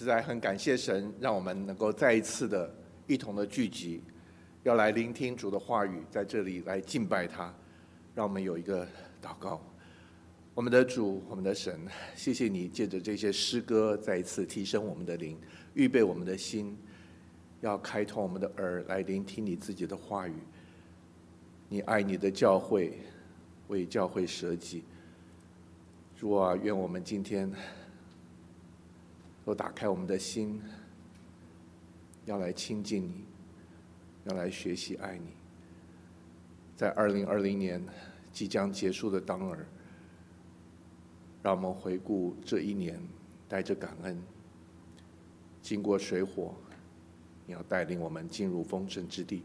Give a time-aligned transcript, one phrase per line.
[0.00, 2.74] 实在很感谢神，让我们能够再一次的
[3.06, 4.02] 一同的聚集，
[4.62, 7.54] 要来聆听主的话语，在这里来敬拜他。
[8.14, 8.82] 让我们有一个
[9.22, 9.60] 祷告，
[10.54, 11.78] 我们的主，我们的神，
[12.16, 15.38] 谢谢你借着这些诗歌，再一次提升我们的灵，
[15.74, 16.74] 预备我们的心，
[17.60, 20.32] 要开通我们的耳来聆听你自己的话语。
[21.68, 22.98] 你爱你的教会，
[23.68, 24.82] 为教会舍己。
[26.16, 27.52] 主啊，愿我们今天。
[29.50, 30.62] 都打开我们的心，
[32.24, 33.24] 要来亲近你，
[34.22, 35.32] 要来学习爱你。
[36.76, 37.84] 在二零二零年
[38.30, 39.66] 即将结束的当儿，
[41.42, 43.02] 让我们回顾这一年，
[43.48, 44.22] 带着感恩，
[45.60, 46.54] 经过水火，
[47.44, 49.42] 你要带领我们进入丰盛之地。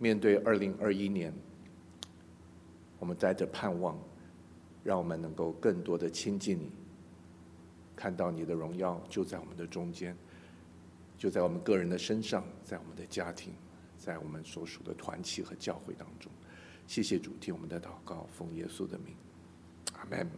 [0.00, 1.32] 面对二零二一年，
[2.98, 3.96] 我们带着盼望，
[4.82, 6.72] 让我们能够更多的亲近你。
[8.02, 10.16] 看到你的荣耀就在我们的中间，
[11.16, 13.52] 就在我们个人的身上，在我们的家庭，
[13.96, 16.28] 在我们所属的团契和教会当中。
[16.88, 19.14] 谢谢主，听我们的祷告，奉耶稣的名，
[19.94, 20.28] 阿门。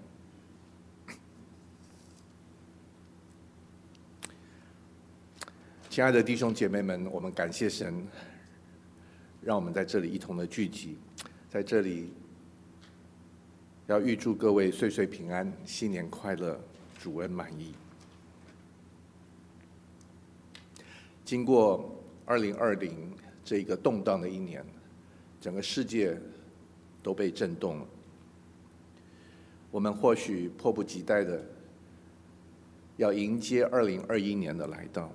[5.89, 8.07] 亲爱的弟兄姐妹们，我们感谢神，
[9.41, 10.99] 让我们在这里一同的聚集，
[11.49, 12.13] 在这里
[13.87, 16.63] 要预祝各位岁岁平安，新年快乐。
[16.99, 17.75] 主恩满意。
[21.25, 21.95] 经过
[22.27, 23.13] 二零二零
[23.45, 24.65] 这个动荡的一年，
[25.41, 26.19] 整个世界
[27.03, 27.87] 都被震动了。
[29.71, 31.43] 我们或许迫不及待的
[32.97, 35.11] 要迎接二零二一年的来到。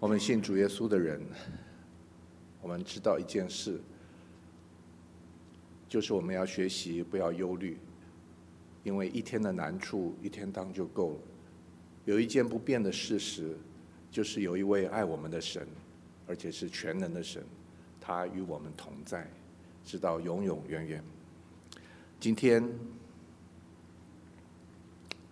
[0.00, 1.20] 我们信主耶稣的人，
[2.62, 3.80] 我们知道一件事，
[5.88, 7.76] 就是我们要学习不要忧虑。
[8.88, 11.18] 因为一天的难处一天当就够了。
[12.06, 13.54] 有一件不变的事实，
[14.10, 15.68] 就是有一位爱我们的神，
[16.26, 17.44] 而且是全能的神，
[18.00, 19.30] 他与我们同在，
[19.84, 21.04] 直到永永远远。
[22.18, 22.66] 今天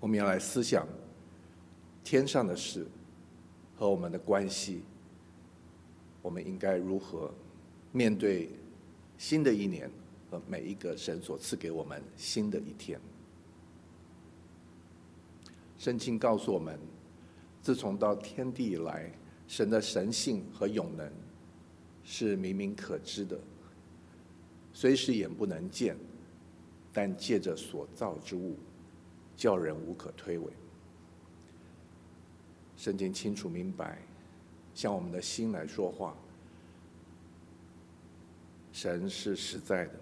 [0.01, 0.87] 我们要来思想
[2.05, 2.87] 天上的事
[3.75, 4.83] 和我们的关系，
[6.21, 7.33] 我们应该如何
[7.91, 8.51] 面对
[9.17, 9.91] 新的一年
[10.31, 13.01] 和每一个神所赐给我们新的一天。
[15.79, 16.79] 圣经告诉我们，
[17.61, 19.13] 自从到天地以来，
[19.47, 21.11] 神的神性和永能
[22.03, 23.39] 是明明可知的，
[24.73, 25.97] 虽是眼不能见，
[26.93, 28.57] 但借着所造之物，
[29.37, 30.51] 叫人无可推诿。
[32.77, 33.99] 圣经清楚明白，
[34.75, 36.17] 向我们的心来说话，
[38.73, 39.93] 神是实在的，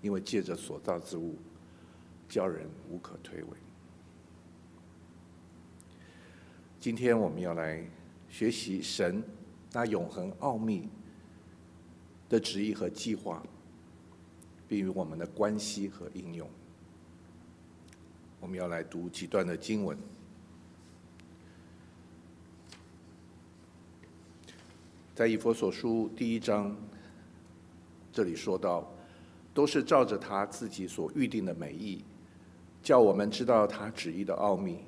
[0.00, 1.34] 因为借着所造之物，
[2.28, 3.46] 叫人无可推诿。
[6.86, 7.84] 今天我们要来
[8.28, 9.20] 学习神
[9.72, 10.88] 那永恒奥秘
[12.28, 13.42] 的旨意和计划，
[14.68, 16.48] 并与我们的关系和应用。
[18.38, 19.98] 我们要来读几段的经文，
[25.12, 26.72] 在以弗所书第一章，
[28.12, 28.88] 这里说到，
[29.52, 32.04] 都是照着他自己所预定的美意，
[32.80, 34.84] 叫我们知道他旨意的奥秘，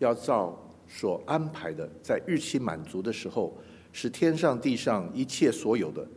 [0.00, 0.58] 要照。
[0.88, 3.56] 所安排的，在日期满足的时候，
[3.92, 6.08] 使天上地上一切所有的，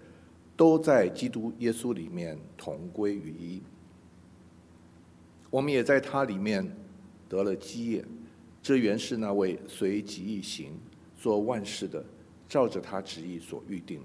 [0.56, 3.62] 都在基督耶稣里面同归于一。
[5.50, 6.66] 我们也在他里面
[7.28, 8.06] 得了基业，
[8.64, 10.80] 这原是那位随己意行
[11.16, 12.04] 做万事的，
[12.48, 14.02] 照着他旨意所预定。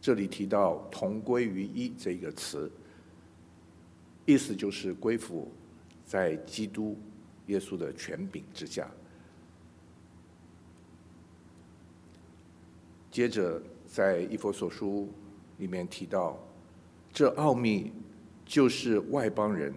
[0.00, 2.70] 这里提到同归于一这个词，
[4.24, 5.50] 意思就是归服
[6.04, 6.96] 在基督
[7.46, 8.90] 耶稣的权柄之下。
[13.12, 15.06] 接着，在一佛所书
[15.58, 16.38] 里面提到，
[17.12, 17.92] 这奥秘
[18.46, 19.72] 就是外邦人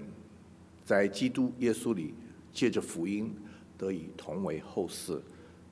[0.86, 2.14] 在基督耶稣里
[2.54, 3.36] 借着福音
[3.78, 5.20] 得以同为后嗣，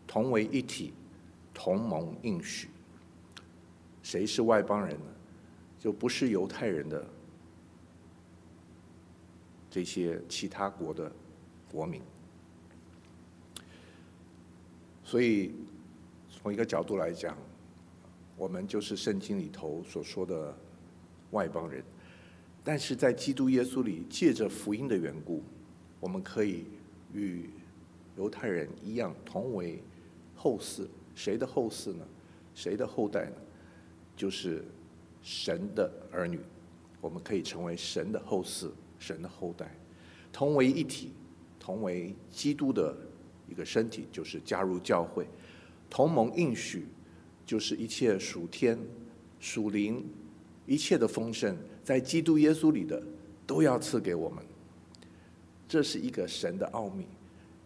[0.06, 0.94] 同为一体，
[1.54, 2.68] 同盟应许。
[4.02, 5.06] 谁是外邦人呢？
[5.80, 7.08] 就不是犹太人的
[9.72, 11.10] 这些其他国的
[11.72, 12.02] 国民。
[15.02, 15.54] 所以，
[16.30, 17.38] 从一个角度来讲，
[18.36, 20.56] 我们就是圣经里头所说的
[21.32, 21.84] 外邦人，
[22.64, 25.44] 但是在基督耶稣里，借着福音的缘故，
[26.00, 26.66] 我们可以
[27.14, 27.50] 与
[28.18, 29.82] 犹太人一样同为
[30.36, 30.88] 后嗣。
[31.16, 32.06] 谁的后嗣呢？
[32.56, 33.36] 谁的后代呢？
[34.16, 34.66] 就是
[35.22, 36.40] 神的儿女。
[37.00, 39.76] 我们可以成为神的后嗣，神的后代，
[40.32, 41.12] 同为一体，
[41.60, 42.96] 同为基督的
[43.50, 45.28] 一个身体，就是加入教会，
[45.90, 46.86] 同盟应许，
[47.54, 48.76] 就是一切属天、
[49.40, 50.04] 属灵、
[50.66, 53.00] 一切的丰盛，在基督耶稣里的，
[53.46, 54.44] 都要赐给我们。
[55.68, 57.06] 这是一个神的奥秘，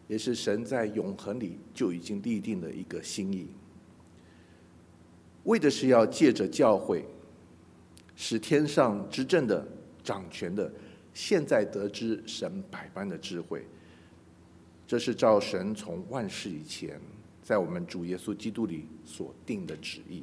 [0.09, 3.47] 也是神在永恒里就已经立定的一个心意，
[5.45, 7.05] 为的是要借着教会，
[8.13, 9.65] 使天上执政的、
[10.03, 10.69] 掌权的，
[11.13, 13.65] 现在得知神百般的智慧。
[14.85, 16.99] 这是照神从万世以前，
[17.47, 20.21] 在我们主耶稣基督里所定的旨意。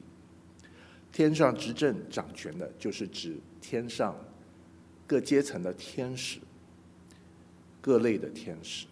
[1.10, 4.14] 天上执政掌权的，就是指天上
[5.06, 6.38] 各阶层的天使。
[7.80, 8.84] 各类的天使，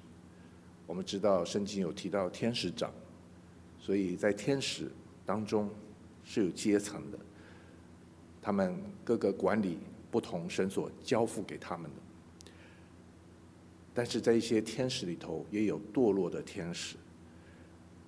[0.86, 2.90] 我们知道圣经有提到天使长，
[3.78, 4.90] 所以在天使
[5.26, 5.68] 当中
[6.24, 7.18] 是有阶层的，
[8.40, 8.74] 他们
[9.04, 9.76] 各个管理
[10.10, 12.50] 不同神所交付给他们的。
[13.92, 16.96] 但是在一些天使里头也有堕落的天使。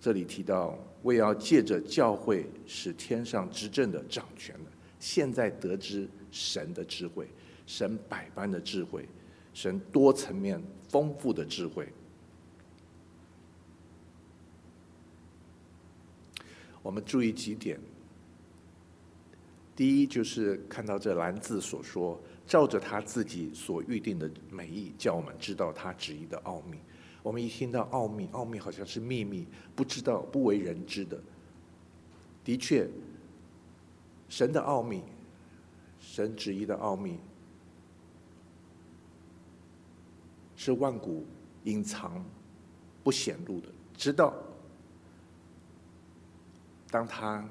[0.04, 4.70] 这里提到为要借着教会使天上执政的掌权的，
[5.00, 7.26] 现在得知神的智慧，
[7.66, 9.08] 神百般的智慧。
[9.54, 11.88] 神多层面、丰富的智慧。
[16.82, 17.80] 我们注意几点：
[19.74, 26.78] 第一，就是看到这蓝字所说，照着他自己所预定的美意，叫我们知道他旨意的奥秘。
[27.24, 31.18] 我们一听到奥秘，奥秘好像是秘密，不知道、不为人知的。
[32.44, 32.86] 的确，
[34.28, 35.02] 神的奥秘，
[35.98, 37.18] 神旨意的奥秘。
[40.54, 41.24] 是万古
[41.64, 42.22] 隐藏、
[43.02, 44.34] 不显露的，直到
[46.90, 47.42] 当他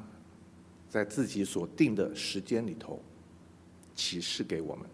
[0.87, 3.01] 在自己所定的时间里头
[3.95, 4.85] 启示给我们。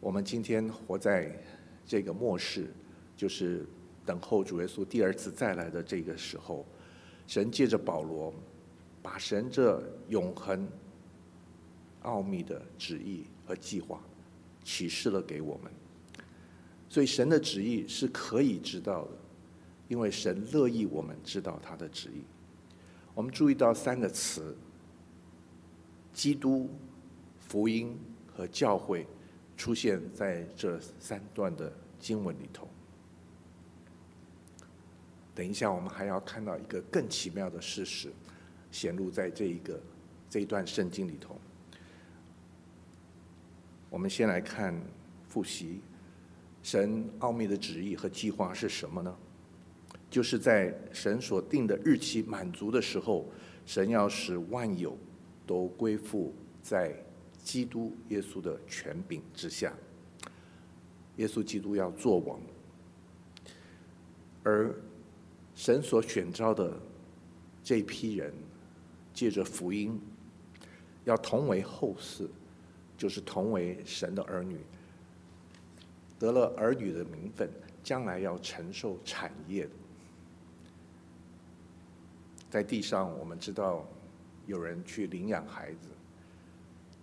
[0.00, 1.40] 我们今天活在
[1.86, 2.68] 这个末世，
[3.24, 3.64] 就是
[4.04, 6.66] 等候主耶稣第二次再来的这个时候，
[7.26, 8.34] 神借着保罗，
[9.00, 10.68] 把神这永恒
[12.02, 13.98] 奥秘的旨意和计划
[14.62, 15.72] 启示了给我们。
[16.90, 19.12] 所以神的旨意是可以知道的，
[19.88, 22.20] 因为神乐意我们知道他的旨意。
[23.14, 24.54] 我们注意到三个词：
[26.12, 26.68] 基督、
[27.40, 27.98] 福音
[28.36, 29.06] 和教会，
[29.56, 32.68] 出现在这三段的经文里头。
[35.34, 38.12] 等一下，我们还要看到一个更奇妙的事实，
[38.70, 39.80] 显露在这一个
[40.30, 41.36] 这一段圣经里头。
[43.90, 44.74] 我们先来看
[45.28, 45.80] 复习。
[46.62, 49.14] 神奥秘的旨意和计划是什么呢？
[50.08, 53.28] 就是在神所定的日期满足的时候，
[53.66, 54.96] 神要使万有
[55.46, 56.32] 都归附
[56.62, 56.94] 在
[57.42, 59.74] 基督耶稣的权柄之下。
[61.16, 62.40] 耶稣基督要做王，
[64.42, 64.74] 而
[65.54, 66.72] 神所选召的
[67.62, 68.32] 这批人，
[69.12, 70.00] 借着福音，
[71.04, 72.28] 要同为后世，
[72.96, 74.58] 就是同为神的儿女。
[76.18, 77.50] 得了儿女的名分，
[77.82, 79.70] 将来要承受产业的。
[82.50, 83.86] 在地上，我们知道
[84.46, 85.88] 有人去领养孩子，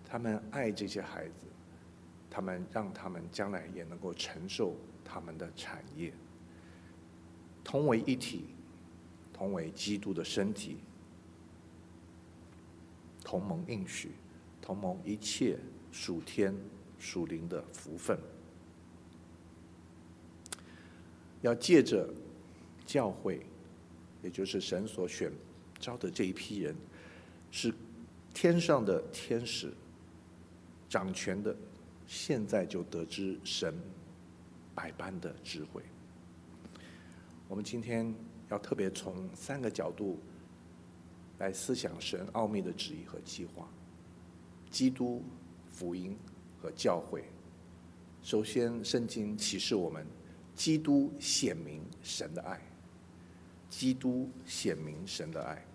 [0.06, 1.46] 他们爱这些孩子，
[2.30, 6.14] 他们让他们将来也能够承受他们的产业。
[7.64, 8.46] 同为一体，
[9.32, 10.78] 同为基督的身体，
[13.24, 14.12] 同盟应许，
[14.62, 15.58] 同盟一切
[15.92, 16.56] 属天
[17.00, 18.20] 属灵的福分。
[21.42, 22.08] 要借着
[22.86, 23.46] 教会，
[24.22, 25.32] 也就是神所选
[25.80, 26.76] 召的这一批人，
[27.50, 27.74] 是
[28.34, 29.74] 天上的天使
[30.88, 31.56] 掌权的，
[32.06, 33.74] 现在就得知神
[34.76, 35.82] 百般的智慧。
[37.52, 38.16] 我们今天
[38.50, 40.18] 要特别从三个角度
[41.38, 43.68] 来思想神奥秘的旨意和计划：
[44.70, 45.22] 基督、
[45.70, 46.18] 福音
[46.62, 47.26] 和教会。
[48.24, 50.08] 首先，圣经启示我们。
[50.56, 52.62] 基督显明神的爱，
[53.70, 55.66] 基督显明神的爱。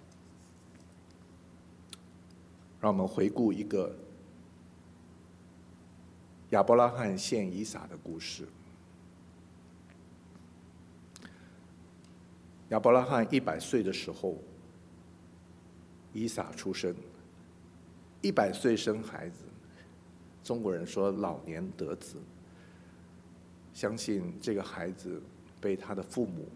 [2.81, 3.95] 让我们回顾一个
[6.51, 8.49] 亚伯拉罕献以撒的故事。
[12.71, 14.37] 亚伯拉罕一百岁的时候，
[16.13, 16.95] 以撒出生。
[18.23, 19.45] 一百岁生孩子，
[20.43, 22.17] 中国人说老年得子。
[23.73, 25.23] 相信这个孩子
[25.61, 26.49] 被他的父母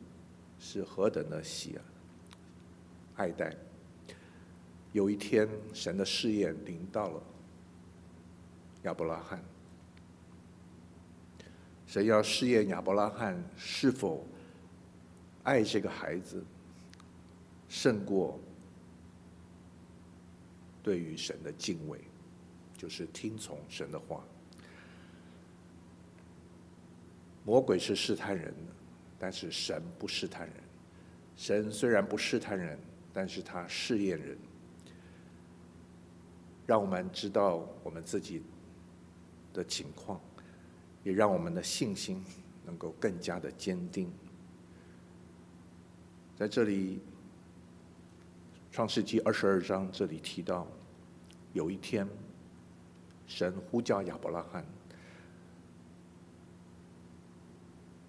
[0.59, 1.79] 是何等的喜
[3.15, 3.55] 爱戴。
[4.93, 7.23] 有一天，神的试验临到了
[8.83, 9.41] 亚伯拉罕。
[11.87, 14.27] 神要试验亚伯拉罕是否
[15.51, 16.45] 爱这个孩子，
[17.69, 18.39] 胜过
[20.81, 21.99] 对于神的敬畏，
[22.77, 24.23] 就是听从神的话。
[27.45, 28.73] 魔鬼是试探人的，
[29.19, 30.55] 但是神不试探人。
[31.35, 32.79] 神虽然不试探人，
[33.13, 34.39] 但是他试验人，
[36.65, 38.41] 让我们知道我们自己
[39.53, 40.21] 的情况，
[41.03, 42.25] 也让我们的信心
[42.65, 44.13] 能够更加的坚定。
[46.41, 46.97] 在这里，
[48.73, 50.67] 《创世纪》二十二章这里提到，
[51.53, 52.09] 有一天，
[53.27, 54.65] 神呼叫亚伯拉罕。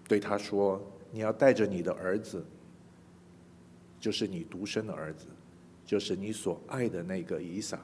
[0.08, 2.42] 对他说：“你要带着你的儿子，
[4.00, 5.26] 就是你独生的儿子，
[5.84, 7.78] 就是你所爱的那个以撒，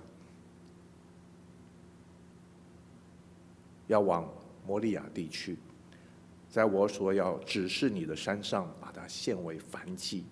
[3.87, 4.27] 要往
[4.67, 5.59] 摩利亚地去，
[6.49, 10.25] 在我所要指示你的山上，把它献为燔祭。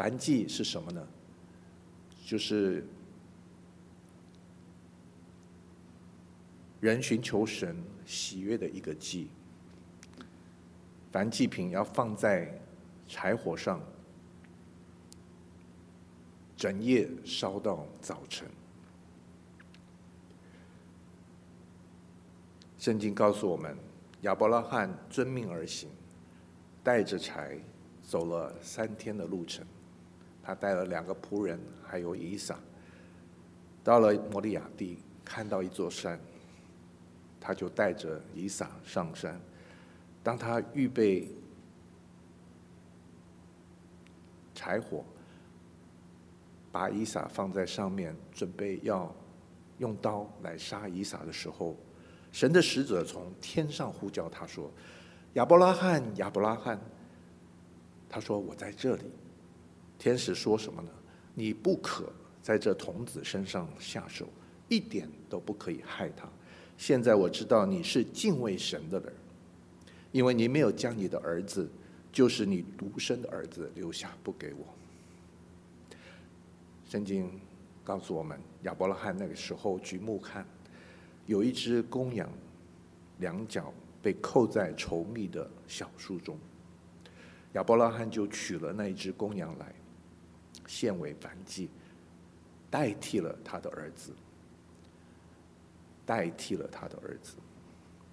[0.00, 1.06] 燔祭是什么呢？
[2.24, 2.82] 就是
[6.80, 7.76] 人寻求神
[8.06, 9.28] 喜悦的一个祭。”
[11.12, 12.50] 燔祭品要放在
[13.06, 13.78] 柴火上，
[16.56, 18.48] 整夜烧到早晨。
[22.78, 23.76] 圣经告诉我们，
[24.22, 25.90] 亚伯拉罕遵命而行，
[26.82, 27.58] 带着柴
[28.02, 29.62] 走了三天的路程。
[30.50, 32.58] 他带了两个仆人，还有以撒，
[33.84, 36.18] 到了摩利亚地，看到一座山，
[37.40, 39.40] 他就带着以撒上山。
[40.24, 41.30] 当他预备
[44.52, 45.04] 柴火，
[46.72, 49.14] 把以撒放在上面，准备要
[49.78, 51.76] 用刀来杀以撒的时候，
[52.32, 54.68] 神的使者从天上呼叫他说
[55.34, 56.76] ：“亚伯拉罕，亚伯拉罕。”
[58.10, 59.04] 他说：“我在这里。”
[60.00, 60.88] 天使说什么呢？
[61.34, 62.10] 你不可
[62.42, 64.26] 在这童子身上下手，
[64.66, 66.26] 一点都不可以害他。
[66.78, 69.12] 现在我知道你是敬畏神的人。
[70.10, 71.70] 因为你没有将你的儿子，
[72.10, 74.66] 就是你独生的儿子留下不给我。
[76.88, 77.30] 圣经
[77.84, 80.44] 告诉我们，亚伯拉罕那个时候举目看，
[81.26, 82.28] 有一只公羊，
[83.18, 86.36] 两脚被扣在稠密的小树中。
[87.52, 89.72] 亚伯拉罕就取了那一只公羊来，
[90.70, 91.68] 献为燔祭，
[92.70, 94.12] 代替了他的儿子，
[96.06, 97.34] 代替了他的儿子。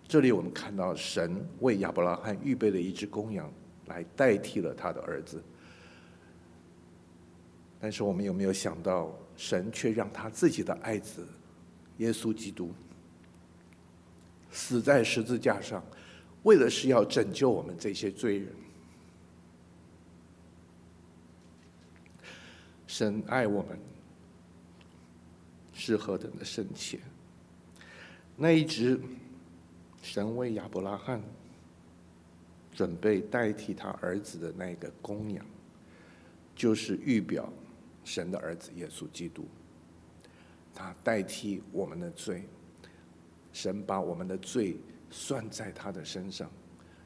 [0.07, 3.47] 这里我们看到神为亚伯拉罕预备了一只公羊，
[3.85, 5.39] 来代替了他的儿子。
[7.79, 11.27] 但是我们有没有想到，神却让他自己的爱子
[11.97, 12.73] 耶稣基督
[14.51, 15.85] 死在十字架上，
[16.41, 18.47] 为的是要拯救我们这些罪人。
[22.97, 23.77] 神爱我们
[25.71, 26.99] 是何等的深切，
[28.35, 28.99] 那一只。
[30.01, 31.21] 神为亚伯拉罕
[32.73, 35.45] 准备代替他儿子的那个公羊，
[36.55, 37.53] 就是预表
[38.03, 39.45] 神的儿子耶稣基督。
[40.73, 42.45] 他代替我们的罪，
[43.53, 44.75] 神把我们的罪
[45.11, 46.49] 算在他的身上，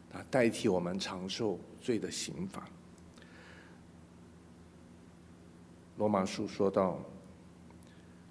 [0.09, 2.65] 他代替我们承受罪的刑罚。
[6.01, 6.99] 罗马书说到，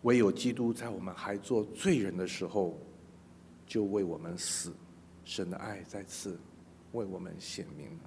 [0.02, 2.76] 唯有基督在我们还做罪人的时候。
[3.64, 4.74] 就为我们死，
[5.24, 6.36] 神的爱再次
[6.90, 8.00] 为我们显明了。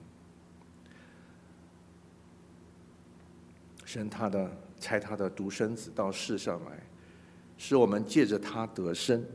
[3.85, 4.51] 神他的
[4.81, 6.83] 差他的独生子到世上来，
[7.57, 9.25] 使我们借着他得生。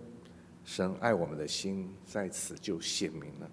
[0.66, 3.50] 神爱我们的心在此就显明了。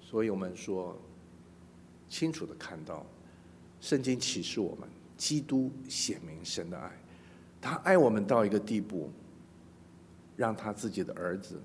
[0.00, 0.96] 所以我们说，
[2.08, 3.04] 清楚的看到，
[3.82, 6.90] 圣经启示我们，基督显明神的爱，
[7.60, 9.10] 他爱我们到一个地步。
[10.34, 11.60] 让他自己的儿子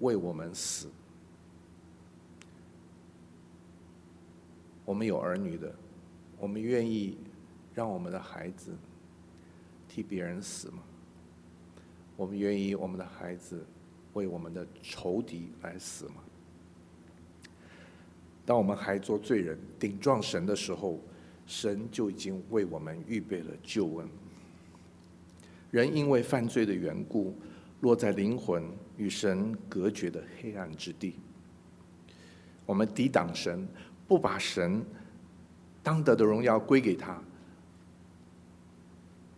[0.00, 0.88] 为我们死。
[4.84, 5.72] 我们有儿女的，
[6.36, 7.16] 我们愿意
[7.72, 8.74] 让我们的孩子
[9.88, 10.82] 替别人死吗？
[12.16, 13.64] 我们愿意我们的孩子
[14.14, 16.16] 为我们的仇敌来死吗？
[18.44, 20.98] 当我们还做罪人顶撞神的时候，
[21.50, 24.08] 神就已经为我们预备了救恩。
[25.72, 27.34] 人因为犯罪的缘故。
[27.80, 28.62] 落在灵魂
[28.98, 31.14] 与神隔绝的黑暗之地，
[32.66, 33.66] 我们抵挡神，
[34.06, 34.84] 不把神
[35.82, 37.18] 当得的荣耀归给他，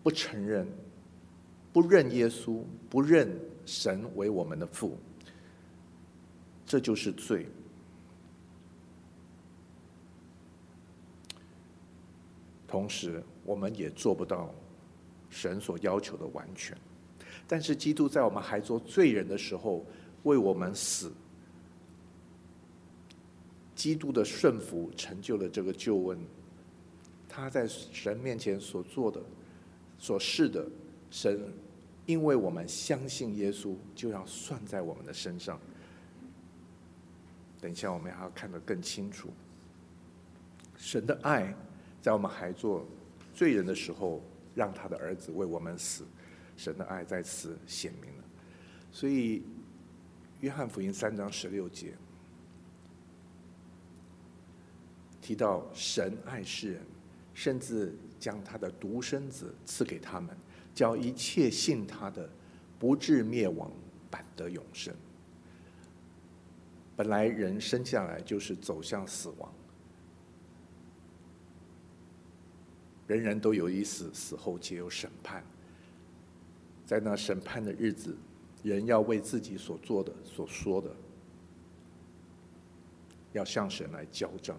[0.02, 0.66] 不承认，
[1.72, 3.30] 不认耶稣，不认
[3.64, 4.98] 神为我们的父，
[6.66, 7.46] 这就是罪。
[12.72, 14.50] 同时，我们也做不到
[15.28, 16.74] 神所要求的完全。
[17.46, 19.84] 但是，基督在我们还做罪人的时候
[20.22, 21.12] 为我们死。
[23.74, 26.18] 基督的顺服成就了这个救恩。
[27.28, 29.20] 他在神面前所做的、
[29.98, 30.66] 所示的，
[31.10, 31.52] 神
[32.06, 35.60] 因为我们相信耶稣，就要算在我们的身上。
[37.60, 39.28] 等一下，我们还要看得更清楚。
[40.78, 41.54] 神的爱。
[42.02, 42.84] 在我们还做
[43.32, 44.20] 罪人的时候，
[44.54, 46.04] 让他的儿子为我们死，
[46.56, 48.24] 神的爱在此显明了。
[48.90, 49.44] 所以，
[50.40, 51.94] 约翰福音三章十六节
[55.20, 56.82] 提到神爱世人，
[57.32, 60.36] 甚至将他的独生子赐给他们，
[60.74, 62.28] 叫一切信他的
[62.78, 63.70] 不至灭亡，
[64.10, 64.92] 反得永生。
[66.96, 69.50] 本来人生下来就是走向死亡。
[73.12, 75.44] 人人都有一死，死后皆有审判。
[76.86, 78.16] 在那审判的日子，
[78.62, 80.90] 人要为自己所做的、所说的，
[83.32, 84.58] 要向神来交账。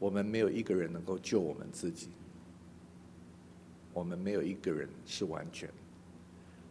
[0.00, 2.08] 我们没有一个人能够救我们自己，
[3.92, 5.70] 我们没有一个人是完全。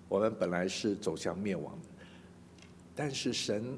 [0.10, 1.80] 我们本来是走向灭亡，
[2.94, 3.78] 但是神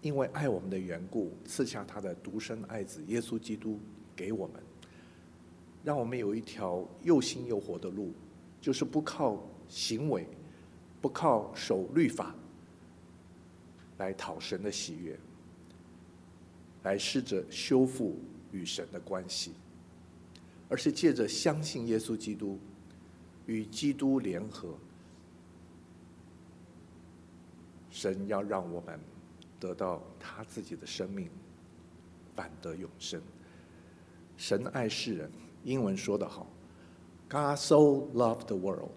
[0.00, 3.78] 因为爱我们的缘故，赐下他的独生爱子耶稣基督。
[4.22, 4.62] 给我们，
[5.82, 8.12] 让我们有一条又新又活的路，
[8.60, 10.28] 就是不靠行为，
[11.00, 12.32] 不靠守律法，
[13.98, 15.18] 来讨神的喜悦，
[16.84, 18.16] 来试着修复
[18.52, 19.54] 与神的关系，
[20.68, 22.60] 而是借着相信耶稣基督，
[23.46, 24.78] 与基督联合，
[27.90, 29.00] 神要让我们
[29.58, 31.28] 得到他自己的生命，
[32.36, 33.20] 反得永生。
[34.42, 35.30] 神爱世人，
[35.62, 36.48] 英文说得好
[37.28, 37.76] ，God so
[38.12, 38.90] loved the world。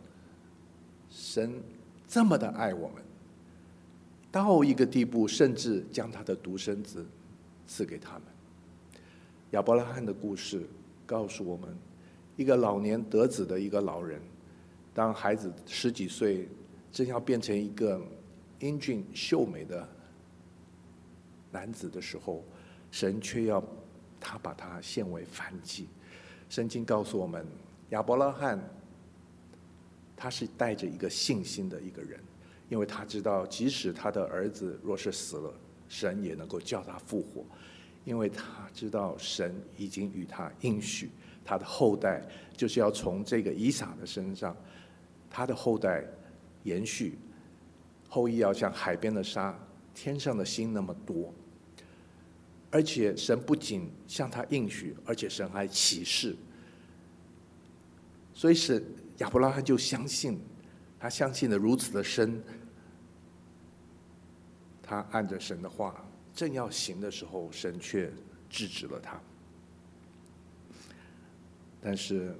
[1.11, 1.61] 神
[2.07, 3.03] 这么的爱我们，
[4.31, 7.05] 到一个地步，甚至将他的独生子
[7.67, 8.23] 赐给他们。
[9.51, 10.67] 亚伯拉罕的故事
[11.05, 11.77] 告诉我们，
[12.37, 14.19] 一个老年得子的一个老人，
[14.95, 16.49] 当孩子十几岁，
[16.91, 18.01] 正要变成一个
[18.61, 19.87] 英俊秀美的
[21.51, 22.43] 男子的时候，
[22.89, 23.63] 神却要。
[24.25, 25.87] 他把他献为燔祭。
[26.49, 27.45] 圣经告诉我们，
[27.89, 28.59] 亚伯拉罕
[30.17, 32.19] 他是带着一个信心的一个人，
[32.67, 35.53] 因为他知道，即使他的儿子若是死了，
[35.87, 37.45] 神也能够叫他复活，
[38.03, 41.11] 因为他知道神已经与他应许，
[41.43, 42.23] 他的后代
[42.57, 44.57] 就是要从这个以撒的身上，
[45.29, 46.03] 他的后代
[46.63, 47.19] 延续，
[48.09, 49.55] 后裔要像海边的沙，
[49.93, 51.31] 天上的星那么多。
[52.75, 56.35] 而且神不仅向他应许，而且神还启示，
[58.33, 58.83] 所以是
[59.19, 60.37] 亚伯拉罕就相信，
[60.99, 62.43] 他相信的如此的深，
[64.83, 68.11] 他按着神的话正要行的时候，神却
[68.49, 69.17] 制止了他。
[71.79, 72.35] 但是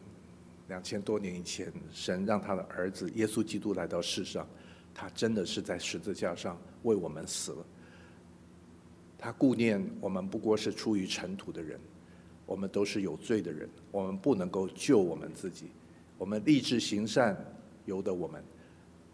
[0.67, 4.45] 两千多年以前，神让他的儿子耶稣基督来到世上，
[4.93, 7.65] 他真的是在十字架上为我们死了。
[9.25, 11.79] 他顾念我们不过是出于尘土的人，
[12.45, 15.71] 我们都是有罪的人，我们不能够救我们自己，
[16.19, 17.35] 我们立志行善
[17.85, 18.43] 由得我们，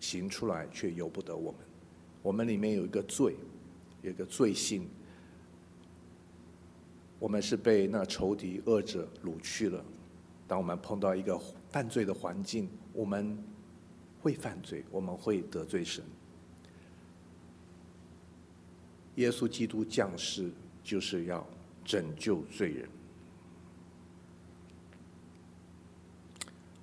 [0.01, 1.61] 行出来却由不得我们，
[2.21, 3.37] 我们里面有一个罪，
[4.01, 4.85] 有一个罪性，
[7.17, 9.81] 我们是被那仇敌恶者掳去了。
[10.45, 13.41] 当我们碰到一个犯罪的环境，我们
[14.19, 16.03] 会犯罪，我们会得罪神。
[19.21, 20.51] 耶稣基督降世
[20.83, 21.47] 就是要
[21.85, 22.89] 拯救罪人。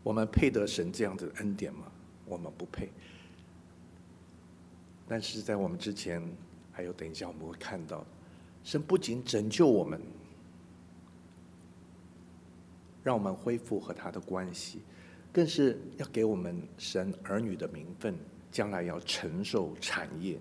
[0.05, 1.91] 我们配得神这样子的恩典吗？
[2.25, 2.89] 我们不配。
[5.09, 6.23] 但是在我们之前，
[6.71, 8.07] 还有等一下我们会看到，
[8.63, 10.01] 神不仅拯救我们，
[13.03, 14.81] 让我们恢复和他的关系，
[15.33, 18.17] 更是要给我们神儿女的名分，
[18.53, 20.39] 将来要承受产业。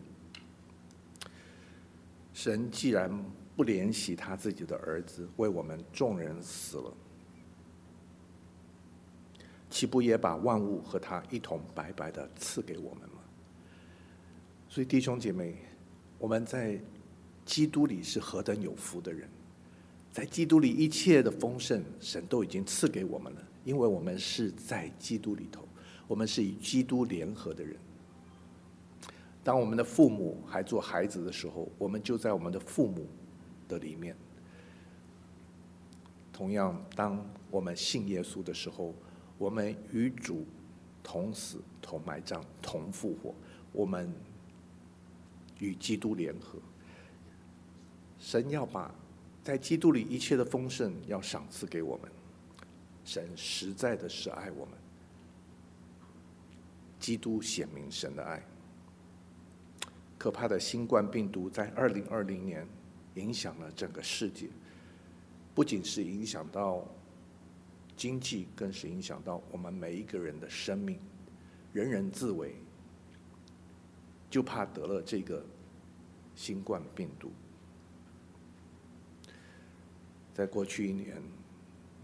[2.37, 3.11] 神既然
[3.55, 6.93] 不怜惜他自己的儿子，为我们众人死了，
[9.71, 13.21] 岂不也把万物和他一同白白的赐给我们吗？
[14.69, 15.55] 所以弟兄姐妹，
[16.19, 16.79] 我们在
[17.43, 19.27] 基督里是何等有福的人，
[20.11, 25.67] 在基督里一切的丰盛，神都已经赐给我们了，因为我们是在基督里头，
[26.07, 27.75] 我们是与基督联合的人。
[29.47, 33.07] 当我们的父母还做孩子的时候，我们就在我们的父母
[33.65, 34.13] 的里面。
[36.33, 38.93] 同样，当我们信耶稣的时候，
[39.37, 40.45] 我们与主
[41.01, 43.33] 同死、同埋葬、同复活，
[43.71, 44.11] 我们
[45.59, 46.59] 与基督联合。
[48.19, 48.93] 神要把
[49.45, 52.11] 在基督里一切的丰盛要赏赐给我们。
[53.05, 54.73] 神实在的是爱我们，
[56.99, 58.43] 基督显明神的爱。
[60.17, 62.67] 可怕的新冠病毒在二零二零年
[63.15, 64.47] 影响了整个世界，
[65.53, 66.87] 不仅是影响到
[67.95, 70.99] 经济，更是影响到我们每一个人的生命。
[71.73, 72.55] 人人自危，
[74.29, 75.45] 就怕得了这个
[76.35, 77.31] 新冠病毒。
[80.33, 81.21] 在过去一年，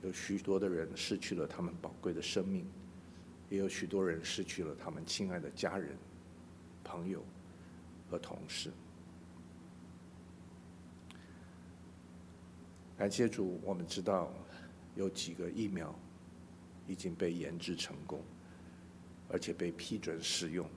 [0.04, 2.66] 有许多的人失去了他们宝贵的生命，
[3.50, 5.96] 也有许多人失去了他们亲爱的家人、
[6.84, 7.24] 朋友
[8.14, 8.70] 和同事。
[12.96, 14.32] 感谢主，我们知道
[14.94, 15.94] 有几个疫苗
[16.88, 18.22] 已经被研制成功，
[19.30, 20.70] 而且被批准使用。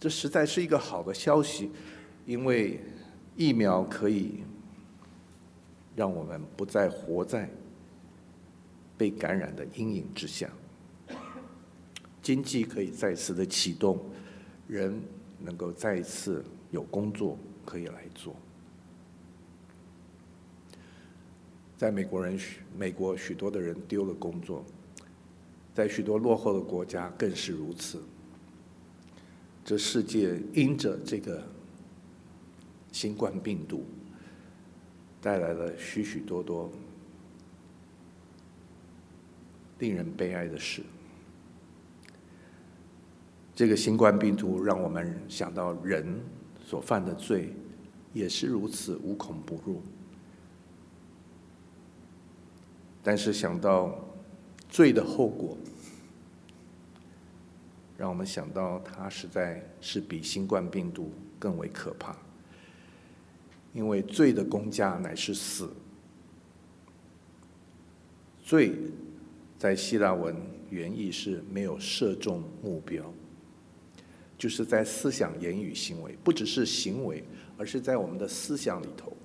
[0.00, 1.70] 这实在是一个好的消息，
[2.26, 2.80] 因为
[3.36, 4.42] 疫苗可以。
[5.94, 7.46] 让我们不再活在
[8.96, 10.48] 被感染的阴影之下，
[12.22, 14.02] 经济可以再次的启动，
[14.66, 14.98] 人
[15.44, 18.34] 能够再一次有工作可以来做。
[21.76, 24.64] 在美国人许，美国许多的人丢了工作，
[25.74, 28.02] 在许多落后的国家更是如此。
[29.64, 31.42] 这世界因着这个
[32.92, 33.84] 新冠病毒。
[35.22, 36.68] 带来了许许多多
[39.78, 40.82] 令人悲哀的事。
[43.62, 46.20] 这个新冠病毒让我们想到人
[46.66, 47.54] 所犯的罪
[48.12, 49.80] 也是如此无孔不入，
[53.04, 53.96] 但是想到
[54.68, 55.56] 罪的后果，
[57.96, 62.16] 让我们想到它实在是比新冠病毒更为可怕。
[63.72, 65.72] 因为罪的工价乃是死，
[68.42, 68.72] 罪
[69.56, 70.34] 在希腊文
[70.68, 73.04] 原意是没有射中目标，
[74.42, 77.22] 就是在思想、言语、行为，不只是行为，
[77.56, 79.16] 而是在我们的思想里头，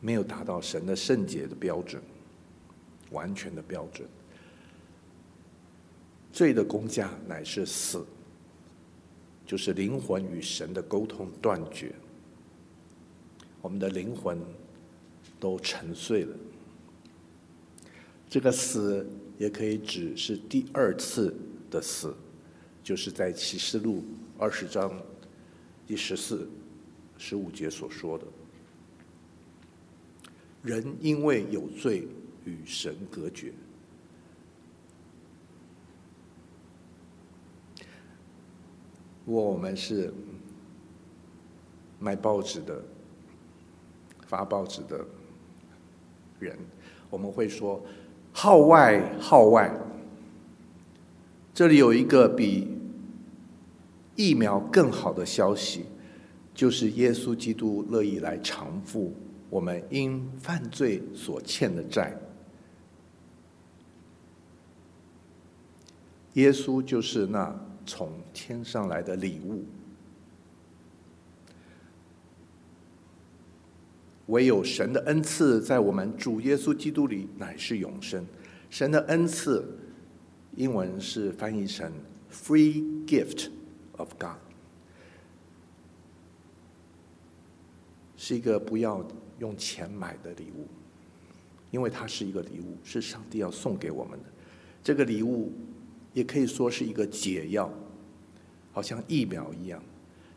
[0.00, 2.02] 没有达到神的圣洁的标准，
[3.12, 4.08] 完全的标准。
[6.32, 8.04] 罪的工价乃是死，
[9.46, 11.94] 就是灵魂与神的沟通断绝。
[13.62, 14.36] 我们的灵魂
[15.38, 16.36] 都沉睡了。
[18.28, 21.32] 这个死也可以指是第二次
[21.70, 22.12] 的死，
[22.84, 24.04] 就是在启示录
[24.38, 24.92] 二十章
[25.86, 26.46] 第十四、
[27.16, 28.26] 十五节所说的：
[30.62, 32.06] 人因为有罪
[32.44, 33.54] 与神隔绝。
[39.24, 40.12] 如果我们是
[41.98, 42.84] 卖报纸的，
[44.26, 45.02] 发报纸的
[46.38, 46.58] 人，
[47.08, 47.82] 我们会说
[48.30, 49.74] 号外号外。
[51.54, 52.73] 这里有一个比
[54.16, 55.84] 疫苗更好的消息，
[56.54, 59.14] 就是耶稣基督乐意来偿付
[59.50, 62.16] 我们因犯罪所欠的债。
[66.34, 67.54] 耶稣就是那
[67.86, 69.64] 从天上来的礼物。
[74.28, 78.24] 唯有神的恩赐在我们主耶稣基督里乃是永生。
[78.70, 79.64] 神的恩赐，
[80.56, 81.92] 英文是翻译成
[82.32, 83.50] “free gift
[83.96, 84.36] of God”，
[88.16, 89.06] 是一个不要
[89.38, 90.66] 用钱买的礼物，
[91.70, 94.26] 因为它是一个礼物，是上帝要送给我们的。
[94.82, 95.52] 这个礼物
[96.12, 97.72] 也可以说是一个解药，
[98.72, 99.82] 好像疫苗一样，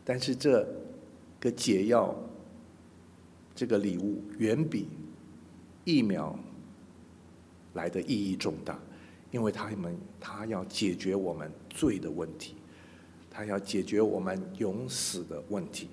[0.04, 0.66] 但是这
[1.40, 2.14] 个解药。
[3.54, 4.86] 这个礼物远比
[5.84, 6.38] 疫苗
[7.74, 8.78] 来的意义重大，
[9.32, 12.54] 因为他们他要解决我们罪的问题，
[13.38, 15.88] 他要解决我们永死的问题。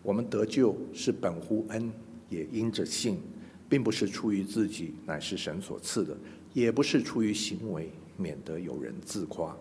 [0.00, 1.92] 我们得救是本乎恩，
[2.28, 3.20] 也因着信，
[3.68, 6.14] 并不是出于自己，乃是神所赐的；
[6.52, 9.56] 也不是出于行为，免得有人自夸。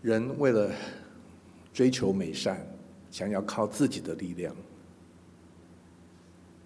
[0.00, 0.74] 人为了
[1.72, 2.66] 追求美善，
[3.08, 4.52] 想要靠自己的力量，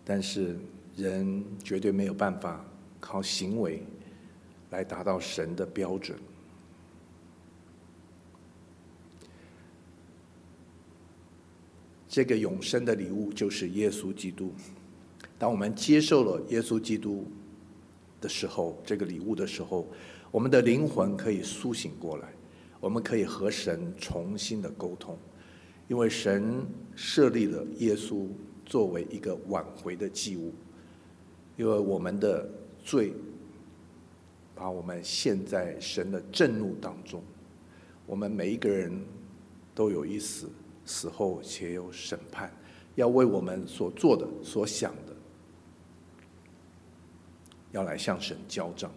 [0.08, 0.56] 但是
[0.96, 2.64] 人绝对没有办法
[3.00, 3.82] 靠行为
[4.70, 6.16] 来达到神的标准。
[12.08, 14.52] 这个永生的礼物就是耶稣基督。
[15.38, 17.26] 当我们接受了耶稣基督
[18.20, 19.86] 的时候，这个礼物的时候，
[20.30, 22.32] 我们的灵魂可以苏醒过来，
[22.80, 25.18] 我们可以和神重新的沟通，
[25.88, 26.64] 因为神
[26.94, 28.26] 设立了耶稣
[28.66, 30.52] 作为一个挽回的祭物，
[31.57, 32.46] 因为我们的
[32.85, 33.14] 罪
[34.55, 37.22] 把我们陷在神的震怒当中，
[38.05, 38.92] 我们每一个人
[39.74, 40.50] 都有一死。
[40.88, 42.48] 死后且有审判，
[42.94, 45.12] 要为我们所做的、所想的，
[47.72, 48.88] 要来向神交账。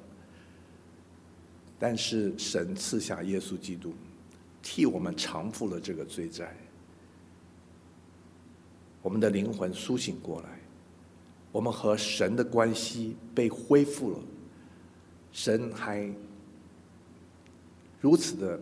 [1.79, 3.91] 但是神赐下耶稣基督，
[4.61, 6.55] 替我们偿付了这个罪债，
[9.01, 10.59] 我们的灵魂苏醒过来，
[11.51, 14.19] 我们和神的关系被恢复了，
[15.31, 16.09] 神还
[17.99, 18.59] 如此的。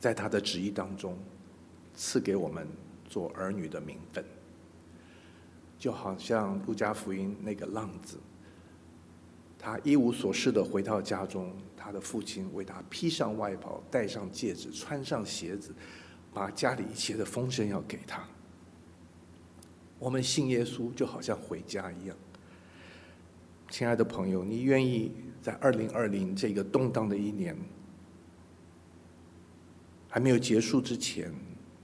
[0.00, 1.18] 在他的旨意当中，
[1.92, 2.68] 赐给我们
[3.08, 4.24] 做儿女的名分，
[5.76, 8.16] 就好像路加福音那个浪子，
[9.58, 15.74] 他一无所事的回到家中，他的父亲为他披上外袍，戴上戒指，穿上鞋子，
[16.32, 18.22] 把家里一切的丰盛要给他。
[19.98, 22.16] 我们信耶稣，就好像回家一样。
[23.70, 25.12] 亲爱的朋友，你愿意
[25.42, 27.56] 在二零二零这个动荡的一年，
[30.08, 31.32] 还没有结束之前，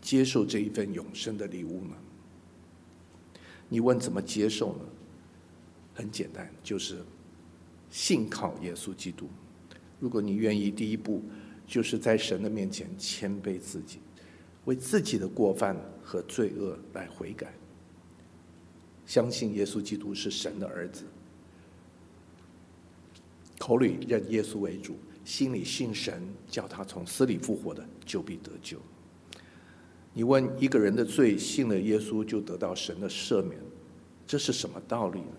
[0.01, 1.97] 接受这一份永生的礼物吗？
[3.69, 4.85] 你问怎么接受呢？
[5.95, 7.05] 很简单，就是
[7.91, 9.29] 信靠耶稣基督。
[10.01, 11.23] 如果你愿意，第一步
[11.67, 13.99] 就是在神的面前谦卑自己，
[14.65, 17.53] 为自己的过犯和罪恶来悔改，
[19.07, 21.05] 相信耶稣基督是神的儿子，
[23.59, 24.97] 口里认耶稣为主。
[25.25, 28.79] 心里信神，叫他从死里复活的，就必得救。
[30.13, 33.59] 你问一个人的罪，信了耶稣就得到神的赦免，
[34.27, 35.33] 这是什么道理呢？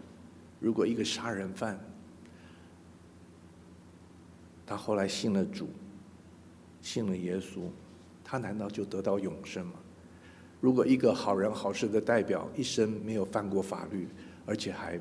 [0.59, 1.79] 如果一个杀人犯，
[4.65, 5.69] 他后来信了主，
[6.81, 7.69] 信了耶稣，
[8.25, 9.75] 他难道就得到永生吗？
[10.59, 14.07] 如果一个好人好事的代表，一生没有犯过法律，
[14.47, 14.99] 而且还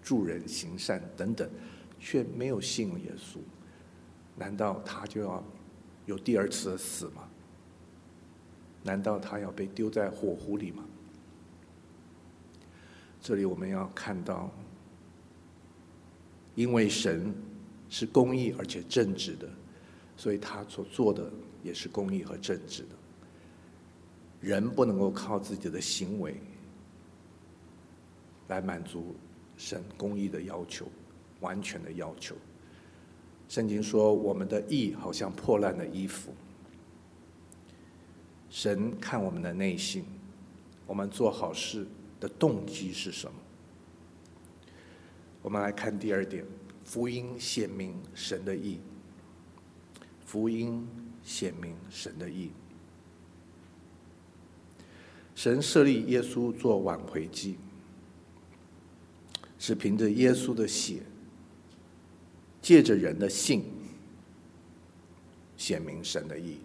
[0.00, 1.50] 助人行善等等，
[1.98, 3.38] 却没有信耶稣。
[4.36, 5.42] 难道他就要
[6.06, 7.28] 有第二次的死吗？
[8.84, 10.84] 难道他要被丢在火湖里吗？
[13.20, 14.50] 这里我们要看到，
[16.54, 17.34] 因为神
[17.88, 19.48] 是公义而且正直的，
[20.16, 21.32] 所以他所做的
[21.64, 22.90] 也是公义和正直的。
[24.40, 26.36] 人不能够靠自己的行为
[28.48, 29.16] 来满足
[29.56, 30.86] 神公义的要求，
[31.40, 32.36] 完全的要求。
[33.48, 36.32] 圣经说：“我们的义好像破烂的衣服。”
[38.50, 40.04] 神看我们的内心，
[40.86, 41.86] 我们做好事
[42.20, 43.34] 的动机是什么？
[45.42, 46.44] 我们来看第二点：
[46.84, 48.78] 福音显明神的义。
[50.24, 50.86] 福音
[51.24, 52.50] 显明神的意。
[55.34, 57.56] 神设立耶稣做挽回祭，
[59.58, 61.02] 是凭着耶稣的血。
[62.62, 63.62] 借着人的信
[65.54, 66.56] 显明神的意，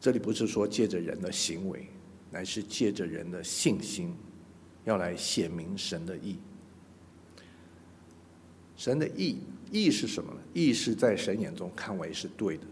[0.00, 1.86] 这里不是说借着人的行为，
[2.30, 4.14] 乃是借着人的信心，
[4.86, 6.38] 要来显明神的意。
[8.74, 9.38] 神的意，
[9.70, 10.40] 义是什么呢？
[10.54, 12.64] 意是在神眼中看为是对的，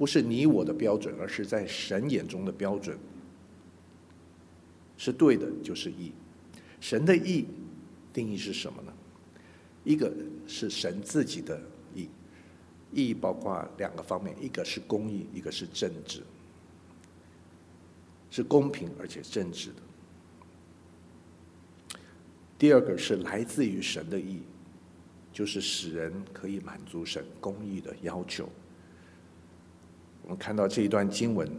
[0.00, 2.98] 不是你我的标准，而是在神眼中的标准，
[4.96, 6.10] 是对的，就是义。
[6.80, 7.44] 神的义
[8.10, 8.92] 定义是什么呢？
[9.84, 10.10] 一个
[10.46, 11.60] 是神自己的
[11.94, 12.08] 义，
[12.90, 16.22] 义包括两个方面，一个是公义，一个是正直，
[18.30, 19.76] 是公平而且正直的。
[22.58, 24.40] 第二个是来自于神的义，
[25.30, 28.48] 就是使人可以满足神公义的要求。
[30.22, 31.50] 我们看到这一段经文，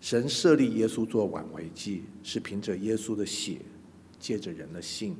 [0.00, 3.58] 神设立耶稣做挽回祭，是凭着耶稣的血，
[4.18, 5.16] 借着人的信。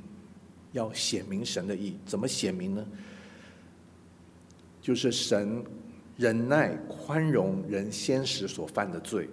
[0.73, 2.85] 要显明神的义，怎么显明呢？
[4.83, 5.65] 就是神
[6.17, 9.29] 忍耐宽容人先时所犯的罪，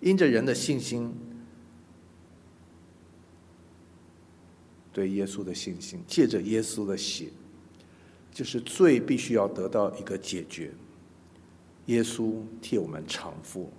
[0.00, 1.10] 因着人的信心，
[4.92, 7.30] 对耶稣的信心，借着耶稣的血，
[8.30, 10.70] 就是罪必须要得到一个解决。
[11.86, 13.70] 耶稣替我们偿付，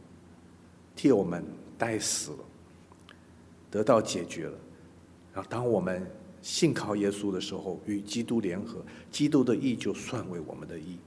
[0.95, 1.43] 替我们
[1.77, 2.37] 代死了，
[3.71, 4.57] 得到解决了。
[5.33, 6.05] 然后当我们
[6.41, 10.97] 信靠耶稣的时候，与基督联合，基督的义就算为我们的义，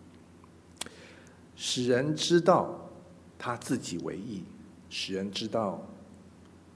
[1.55, 2.91] 使人知道
[3.39, 4.43] 他自己为义，
[4.91, 5.81] 使人知道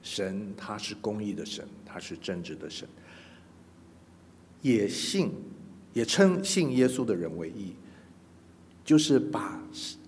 [0.01, 2.87] 神他是公义的神，他是正直的神，
[4.61, 5.31] 也信
[5.93, 7.75] 也称信耶稣的人为义，
[8.83, 9.61] 就是把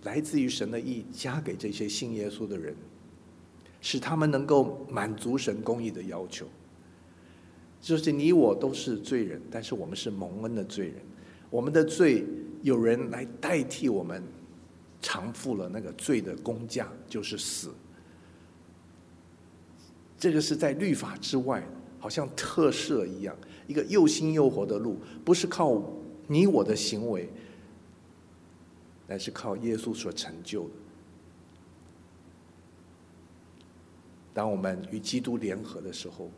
[0.06, 2.74] 来自于神的义加给这些信耶稣的人，
[3.82, 6.48] 使他们能够满足神公义的要求。
[7.82, 10.96] 就是你我都是罪人，但是我们是蒙恩的罪人。
[11.50, 12.26] 我们的罪
[12.62, 14.24] 有人来代替我们，
[15.02, 17.72] 偿付了那个罪的工价，就是死。
[20.18, 21.64] 这个是在律法之外，
[22.00, 23.36] 好像特赦一样，
[23.68, 25.82] 一个又新又活的路，不是靠
[26.28, 27.30] 你我的行为，
[29.08, 30.76] 乃是靠耶稣所成就的。
[34.34, 36.30] 当我们与基督联合的时候。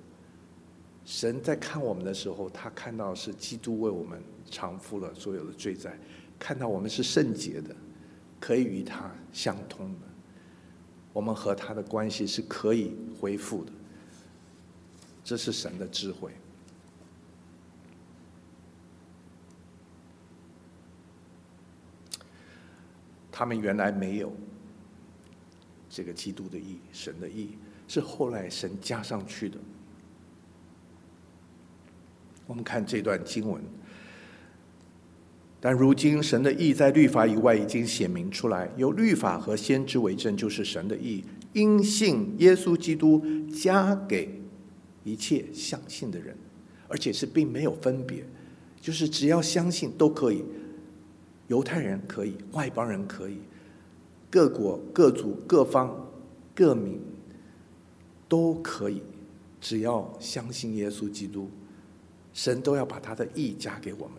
[1.06, 5.98] 神在看我们的时候，他看到是基督为我们偿付了所有的罪债，
[6.38, 7.74] 看到我们是圣洁的，
[8.42, 10.08] 可以与他相通的，
[11.14, 13.72] 我们和他的关系是可以恢复的。
[15.24, 16.34] 这是神的智慧。
[23.38, 24.34] 他们原来没有
[25.88, 27.52] 这个基督的义，神的义
[27.88, 29.60] 是后来神加上去的。
[32.48, 33.62] 我们看这段经文，
[35.60, 41.24] 但如今神的义在律法以外已经显明出来，有律法和先知为证，就是神的义，
[41.54, 43.22] 因信耶稣基督
[43.54, 44.42] 加给
[45.04, 46.36] 一切相信的人，
[46.88, 48.26] 而且是并没有分别，
[48.82, 50.44] 就是只要相信都可以，
[51.48, 53.40] 犹太人可以，外邦人可以，
[54.30, 56.10] 各国各族各方
[56.54, 57.02] 各民
[58.28, 59.02] 都可以，
[59.60, 61.50] 只要相信耶稣基督。
[62.34, 64.18] 神都要把他的意加给我们。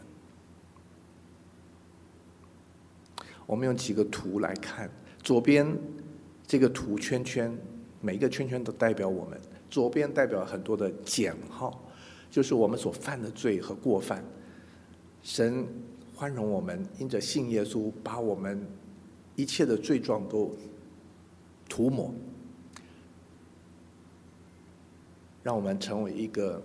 [3.47, 4.91] 我们用几个图来看，
[5.23, 5.79] 左边
[6.45, 7.57] 这个图圈圈，
[8.01, 9.41] 每一个圈圈都代表我们。
[9.71, 11.81] 左边代表很多的减号，
[12.29, 14.25] 就是我们所犯的罪和过犯。
[15.23, 15.65] 神
[16.19, 18.67] 宽容我们，因着信耶稣，把我们
[19.37, 20.53] 一切的罪状都
[21.69, 22.13] 涂抹，
[25.45, 26.61] 让我们成为一个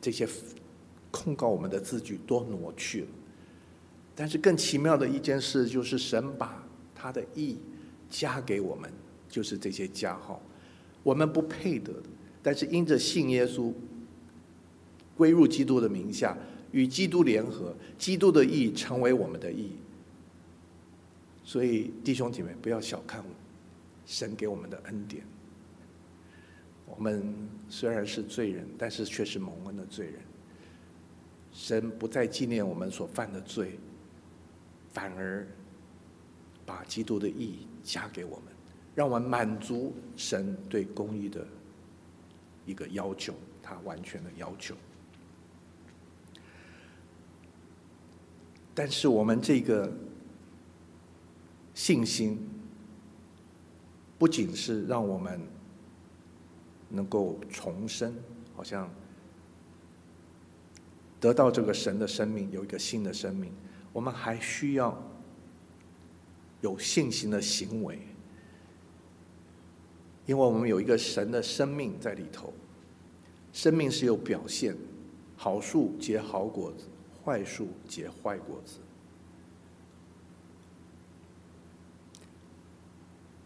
[0.00, 0.28] 这些。
[1.12, 3.08] 控告我们的字句都挪去了，
[4.14, 7.58] 但是更奇妙的一件事就是神把他的义
[8.08, 8.88] 加给我们，
[9.28, 10.40] 就是这些加号，
[11.02, 12.08] 我们不配得的，
[12.44, 13.72] 但是因着信耶稣，
[15.16, 16.38] 归入基督的名下，
[16.72, 19.72] 与基督联合，基督的义成为我们的义。
[21.42, 23.24] 所以弟兄姐妹，不要小看
[24.06, 25.24] 神给我们的恩典。
[26.86, 27.34] 我们
[27.68, 30.14] 虽然是罪人，但是却是蒙恩的罪人。
[31.52, 33.78] 神不再纪念我们所犯的罪，
[34.92, 35.46] 反而
[36.64, 38.44] 把基督的义加给我们，
[38.94, 41.44] 让我们满足神对公义的
[42.66, 44.76] 一个要求，他完全的要求。
[48.82, 49.92] 但是我们这个
[51.74, 52.38] 信心，
[54.18, 55.38] 不仅是让我们
[56.88, 58.14] 能够重生，
[58.56, 58.90] 好像。
[61.20, 63.52] 得到这个神的生命，有一个新的生命，
[63.92, 64.98] 我们还需要
[66.62, 67.98] 有信心的行为，
[70.24, 72.50] 因为我们有一个神的生命在里头。
[73.52, 74.74] 生命是有表现，
[75.36, 76.86] 好树结好果子，
[77.24, 78.78] 坏树结坏果子。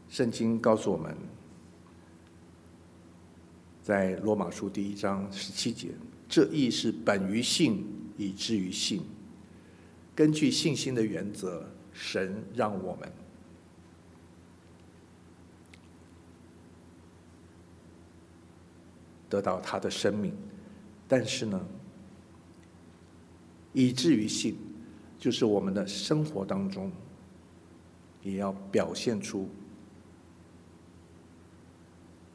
[0.09, 1.17] 圣经告诉我们，
[3.83, 5.91] 在罗马书第一章十七节。
[6.29, 7.85] 这意是本于信，
[8.17, 9.03] 以至于信。
[10.15, 13.13] 根据信心的原则，神让我们
[19.29, 20.33] 得到他的生命。
[21.09, 21.61] 但是呢，
[23.75, 24.57] 以至于信，
[25.19, 26.91] 就是我们的生活当中
[28.23, 29.47] 也要表现出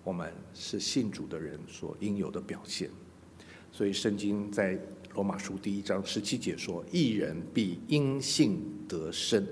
[0.04, 2.92] 我们是信主的人所应有的表现。
[3.72, 4.78] 所以，圣经在
[5.14, 9.46] 罗马书第一章十七节说：“一人必因信得生。”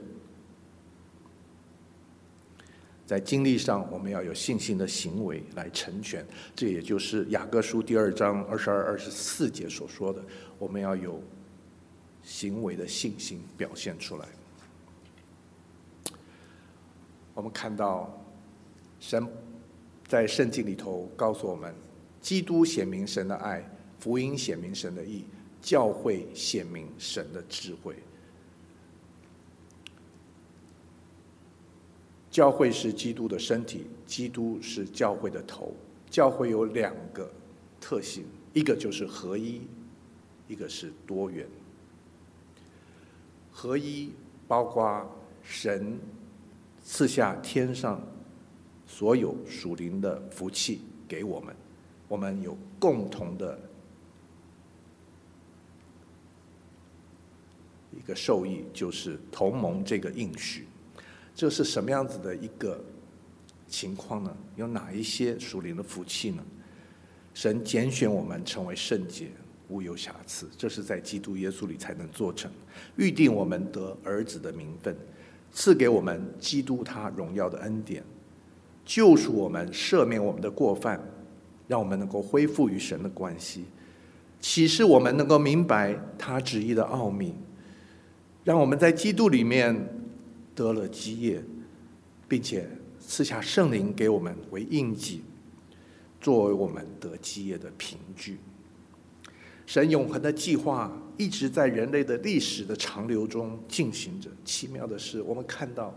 [3.05, 6.25] 在经历上，我们要有信心的行为来成全。
[6.53, 10.21] 这也就是雅各书第二章二十二、二十四节所说的：
[10.59, 11.21] 我们要有
[12.27, 14.27] 行为的信心表现出来。
[17.33, 18.21] 我们看到
[18.99, 19.25] 神
[20.05, 21.73] 在圣经里头告诉我们，
[22.21, 23.63] 基督显明神的爱。
[23.99, 25.23] 福音显明神的义，
[25.59, 27.95] 教会显明神的智慧。
[32.29, 35.73] 教会是基督的身体，基督是教会的头。
[36.11, 37.27] 教会有两个
[37.81, 38.23] 特性，
[38.53, 39.61] 一个就是合一，
[40.47, 41.47] 一个是多元。
[43.59, 44.13] 合一
[44.47, 45.03] 包括
[45.41, 45.99] 神
[46.83, 47.99] 赐下天上
[48.85, 51.55] 所有属灵的福气给我们，
[52.07, 53.59] 我们有共同的
[57.91, 60.67] 一个受益，就是同盟这个应许。
[61.33, 62.79] 这是什么样子的一个
[63.67, 64.37] 情况呢？
[64.55, 66.45] 有哪一些属灵的福气呢？
[67.33, 69.31] 神拣选我们成为圣洁，
[69.67, 72.51] 无有瑕疵，这是在基督耶稣里才能做成。
[72.95, 74.95] 预定我们得儿子的名分，
[75.51, 78.03] 赐给我们基督他荣耀的恩典，
[78.85, 81.01] 救赎我们，赦免我们的过犯，
[81.67, 83.65] 让我们能够恢复与神的关系，
[84.39, 87.33] 启示我们能够明白他旨意的奥秘，
[88.43, 89.93] 让我们在基督里面。
[90.57, 91.39] 得了基业，
[92.27, 92.67] 并且
[92.99, 95.21] 赐下圣灵给我们为印记，
[96.19, 98.39] 作为我们得基业的凭据。
[99.67, 104.31] 神永恒的计划一直在人类的历史的长流中进行着。
[104.43, 105.93] 奇妙的是，我们看到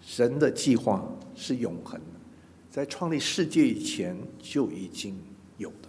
[0.00, 1.06] 神的计划
[1.36, 2.20] 是永恒的，
[2.68, 5.16] 在创立世界以前就已经
[5.58, 5.88] 有的。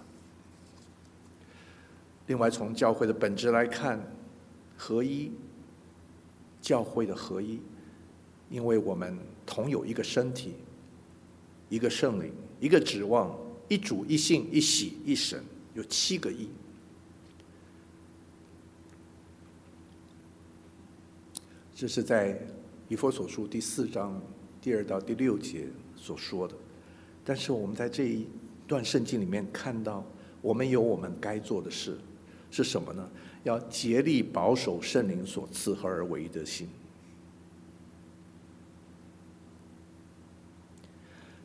[2.27, 3.99] 另外，从教会的本质来看，
[4.75, 5.31] 合一。
[6.59, 7.61] 教会的合一，
[8.49, 10.55] 因为我们同有一个身体，
[11.69, 13.33] 一个圣灵，一个指望，
[13.69, 15.41] 一主、一信、一喜、一神，
[15.77, 16.49] 有七个亿。
[21.75, 22.41] 这是在
[22.89, 24.19] 以弗所书第四章
[24.59, 26.55] 第二到第六节所说的。
[27.23, 28.25] 但是我们在这一
[28.65, 30.03] 段圣经里面看到，
[30.41, 31.95] 我们有我们该做的事，
[32.49, 33.07] 是什么呢？
[33.43, 36.67] 要竭力保守圣灵所赐合而为一的心。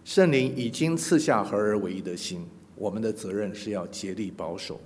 [0.06, 2.46] 圣灵已经赐下合而为一的心，
[2.82, 4.80] 我们的责任是要竭力保守。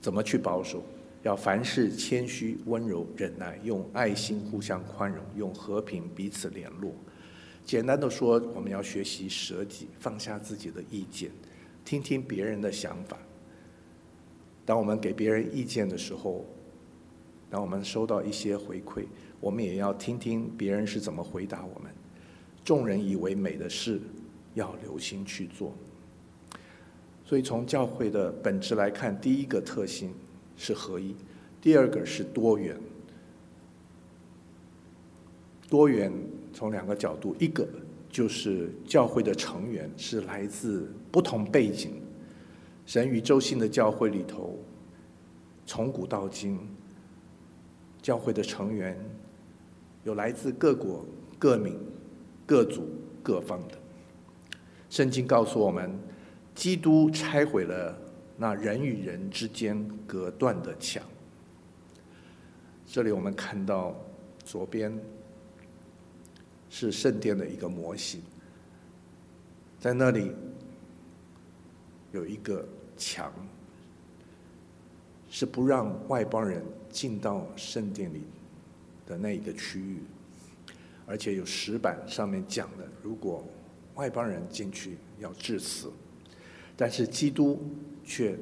[0.00, 0.82] 怎么去保守？
[1.22, 6.92] 要凡事谦虚、温柔、忍耐，用爱心互相宽容，用和平彼此联络。
[7.64, 11.30] 简单的说，我们要学习舍己，放下自己的意见，
[11.84, 13.16] 听听别人的想法。
[14.66, 16.44] 当我们给别人意见的时候，
[17.48, 19.04] 当我们收到一些回馈，
[19.38, 21.92] 我们也要听听别人是怎么回答我们。
[22.64, 24.00] 众人以为美的事，
[24.54, 25.72] 要留心去做。
[27.28, 30.14] 所以从教会的本质来看，第一个特性
[30.56, 31.14] 是合一，
[31.60, 32.74] 第二个是多元。
[35.68, 36.10] 多元
[36.54, 37.68] 从两个角度，一个
[38.10, 42.00] 就是教会的成员是来自不同背景。
[42.86, 44.58] 神宇宙性的教会里头，
[45.66, 46.58] 从古到今，
[48.00, 48.98] 教会的成员
[50.02, 51.04] 有来自各国、
[51.38, 51.78] 各民、
[52.46, 52.88] 各族、
[53.22, 53.74] 各方的。
[54.88, 55.94] 圣经告诉我们，
[56.58, 57.96] 基督拆毁了
[58.36, 61.00] 那人与人之间隔断的墙。
[62.84, 63.94] 这里我们看到
[64.44, 64.92] 左边
[66.68, 68.20] 是圣殿的一个模型，
[69.78, 70.32] 在那里
[72.10, 72.66] 有一个。
[73.00, 73.32] 墙
[75.30, 78.24] 是不让外邦人进到圣殿里
[79.06, 80.02] 的那一个区域，
[81.06, 83.46] 而且有石板上面讲的，如果
[83.94, 85.92] 外邦人进去要致死。
[86.78, 87.60] 但是基督
[88.04, 88.38] 却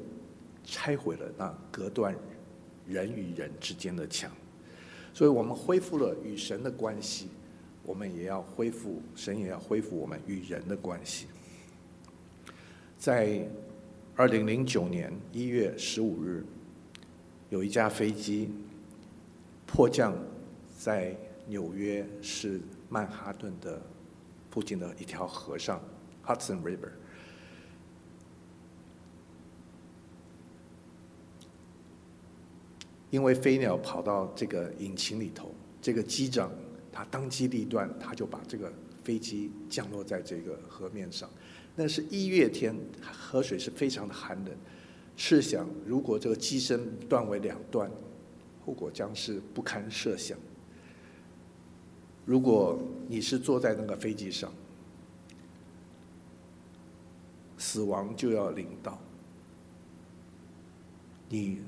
[0.63, 2.15] 拆毁了那隔断
[2.87, 4.31] 人与人之间的墙，
[5.13, 7.27] 所以我们恢复了与神的关系，
[7.83, 11.25] 我们也要恢复，神也要恢复我们与人的关系，
[12.97, 13.45] 在。
[14.19, 16.43] 二零零九年一月十五日，
[17.51, 18.49] 有一架飞机
[19.67, 20.11] 迫降
[20.75, 21.15] 在
[21.45, 22.59] 纽约市
[22.89, 23.79] 曼哈顿的
[24.49, 25.79] 附近的一条河上
[26.25, 26.89] （Hudson River）。
[33.09, 36.51] 因为飞鸟跑到这个引擎里头，这个机长
[36.91, 38.71] 他当机立断，他就把这个
[39.03, 41.29] 飞机降落在这个河面上。
[41.75, 44.53] 那是一月天，河水是非常的寒冷。
[45.15, 47.89] 试想，如果这个机身断为两段，
[48.65, 50.37] 后果将是不堪设想。
[52.25, 52.77] 如果
[53.07, 54.51] 你是坐在那个飞机上，
[57.57, 58.99] 死亡就要临到，
[61.29, 61.61] 你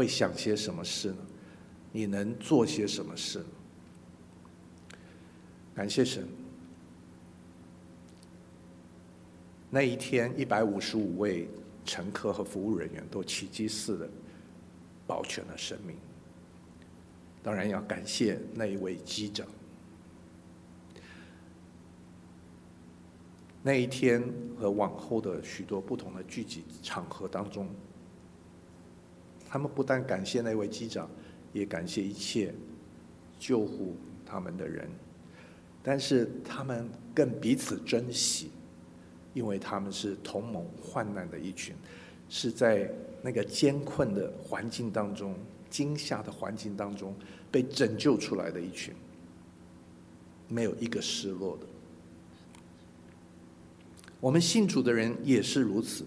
[0.00, 1.18] 会想些什么事呢？
[1.92, 3.44] 你能做些什么事呢？
[5.74, 6.26] 感谢神。
[9.68, 11.46] 那一天，一百五十五位
[11.84, 14.08] 乘客和服务人员都奇迹似的
[15.06, 15.94] 保全了生命。
[17.42, 19.46] 当然要感谢那一位机长。
[23.62, 24.24] 那一天
[24.58, 27.68] 和往后的许多不同的聚集场合当中，
[29.50, 31.10] 他们不但感谢那位机长，
[31.52, 32.54] 也感谢一切
[33.36, 34.88] 救护他们的人，
[35.82, 38.50] 但是他们更彼此珍惜，
[39.34, 41.74] 因为他们是同盟患难的一群，
[42.28, 42.88] 是在
[43.20, 45.34] 那个艰困的环境当中、
[45.68, 47.12] 惊吓的环境当中
[47.50, 48.94] 被拯救出来的一群，
[50.46, 51.66] 没有一个失落的。
[54.20, 56.04] 我们信主的人也是如此，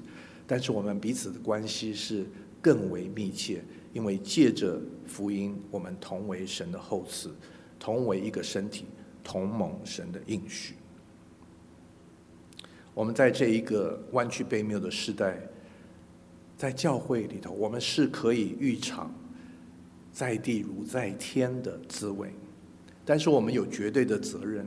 [0.48, 2.26] 但是我们彼此的关系是
[2.64, 3.62] 更为密切，
[3.92, 7.30] 因为借着福音，我们同为神的后嗣，
[7.78, 8.86] 同为一个身体，
[9.24, 10.76] 同蒙神的应许。
[12.94, 15.38] 我们在这一个弯曲悖谬的时代，
[16.56, 19.14] 在教会里头，我们是可以预尝
[20.14, 22.34] 在地如在天的滋味，
[23.04, 24.66] 但是我们有绝对的责任，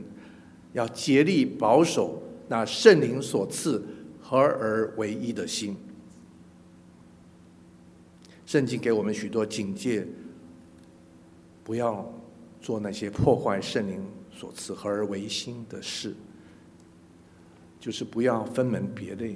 [0.73, 2.21] 要竭力保守。
[2.49, 3.83] 那圣灵所赐
[4.21, 5.75] 合而为一的心，
[8.47, 10.07] 圣经给我们许多警戒，
[11.65, 12.09] 不要
[12.61, 16.15] 做那些破坏圣灵所赐合而为心的事，
[17.77, 19.35] 就是不要分门别类，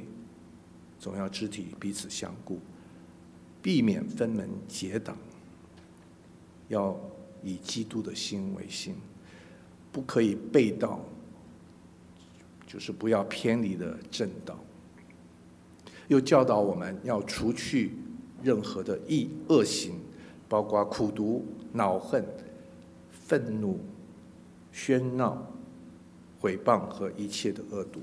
[0.98, 2.58] 总要肢体彼此相顾，
[3.62, 5.18] 避免分门结党，
[6.70, 6.98] 要
[7.44, 8.96] 以基督的心为心，
[9.92, 11.00] 不可以背道。
[12.66, 14.58] 就是不要偏离了正道，
[16.08, 17.92] 又教导我们要除去
[18.44, 20.00] 任何的意恶行，
[20.48, 22.26] 包括苦毒、恼恨、
[23.12, 23.80] 愤怒、
[24.74, 25.46] 喧闹、
[26.40, 28.02] 毁谤和一切的恶毒。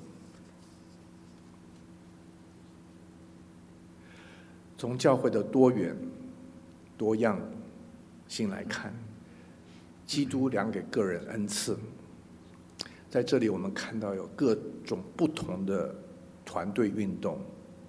[4.76, 5.97] 从教会的多元、
[6.97, 7.41] 多样
[8.28, 8.95] 性来看，
[10.07, 11.76] 基督量给个人恩赐。
[13.11, 15.95] 在这里，我们看到有各种不同的
[16.45, 17.41] 团队运动，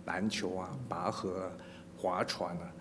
[0.06, 1.52] 篮球啊、拔河啊、
[2.00, 2.72] 划船啊，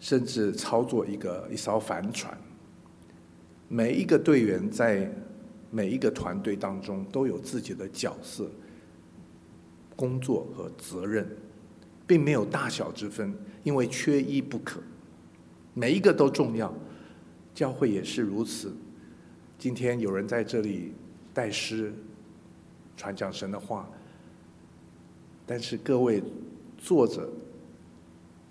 [0.00, 2.36] 甚至操作一个一艘帆船。
[3.68, 5.10] 每一个队员在
[5.70, 8.50] 每一个团队当中都有自己的角色、
[9.94, 11.26] 工作和责任，
[12.06, 14.80] 并没有大小之分，因为缺一不可，
[15.74, 16.72] 每一个都重要。
[17.54, 18.74] 教会也是如此。
[19.58, 20.92] 今天有人在这里
[21.32, 21.92] 带诗、
[22.96, 23.88] 传讲神的话，
[25.46, 26.22] 但是各位
[26.76, 27.28] 坐着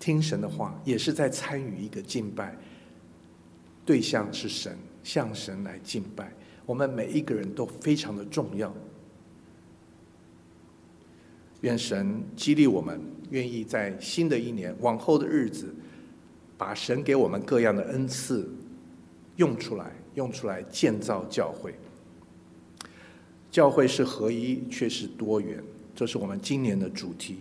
[0.02, 2.58] 听神的话，也是在参与一个敬拜，
[3.86, 6.32] 对象是神，向神来敬拜。
[6.66, 8.74] 我们每一个人都非常的重要。
[11.60, 13.00] 愿神激励我们，
[13.30, 15.72] 愿意在新的一年往后的日子，
[16.58, 18.52] 把神给我们各样的恩赐
[19.36, 19.92] 用出来。
[20.14, 21.74] 用出来建造教会，
[23.50, 27.38] 教会是合一，却是多元，这是我们今年的主题。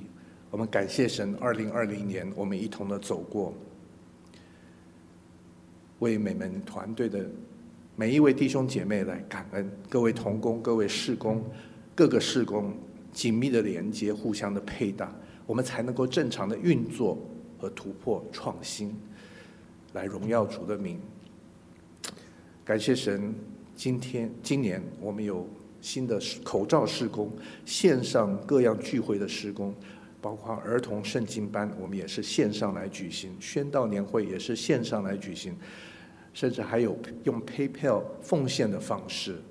[0.51, 3.53] 我们感谢神，二零二零年我们一同的走过，
[5.99, 7.25] 为每门团队的
[7.95, 11.41] 每一位弟兄姐妹来感恩，各位同工、各位事工、
[11.95, 12.73] 各个事工
[13.13, 15.09] 紧密的连接，互相的配搭，
[15.45, 17.17] 我们才能够正常的运作
[17.57, 18.93] 和突破创新，
[19.93, 20.99] 来荣耀主的名。
[22.65, 23.33] 感谢神，
[23.73, 25.47] 今天今年我们有
[25.79, 27.31] 新的口罩事工，
[27.65, 29.73] 线上各样聚会的施工，
[30.21, 35.55] 包括儿童圣经班，我们也是线上来举行；宣道年会也是线上来举行，
[36.33, 39.41] 甚至还有用 PayPal 奉献的方式。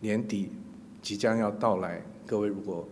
[0.00, 0.52] 年底
[1.02, 2.88] 即将要到来，各位如果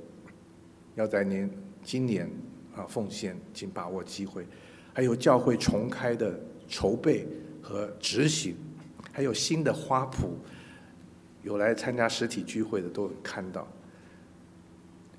[0.96, 1.50] 要在年
[1.82, 2.30] 今年
[2.74, 4.46] 啊奉献，请把握机会。
[4.92, 7.26] 还有教会重开的筹备。
[7.68, 8.54] 和执行，
[9.10, 10.28] 还有新的花圃，
[11.42, 13.66] 有来参加实体聚会的都有看到，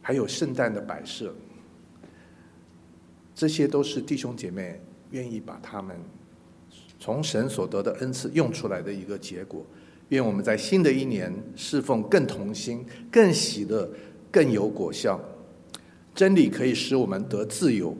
[0.07, 1.35] 还有圣诞的摆设，
[3.35, 4.81] 这些都是弟兄姐妹
[5.11, 5.97] 愿意把他们
[6.97, 9.65] 从神所得的恩赐用出来的一个结果。
[10.07, 13.85] 愿我们在新的一年侍奉更同心、更喜乐、
[14.31, 15.19] 更有果效。
[16.15, 17.93] 真理可以使我们得自由，